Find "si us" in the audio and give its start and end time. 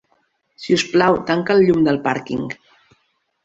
0.63-0.85